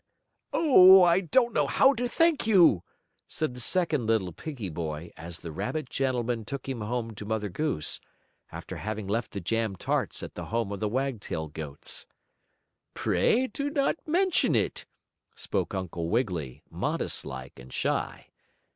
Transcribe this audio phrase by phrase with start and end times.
[0.51, 2.81] "Oh, I don't know how to thank you,"
[3.27, 7.49] said the second little piggie boy as the rabbit gentleman took him home to Mother
[7.49, 7.99] Goose,
[8.51, 12.07] after having left the jam tarts at the home of the Wagtail goats.
[12.95, 14.87] "Pray do not mention it,"
[15.35, 18.25] spoke Uncle Wiggily, modest like, and shy.